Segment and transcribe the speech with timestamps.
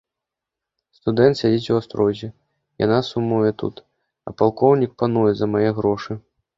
[0.99, 2.27] Студэнт сядзіць у астрозе,
[2.87, 3.75] яна сумуе тут,
[4.27, 6.23] а палкоўнік пануе за мае грошы.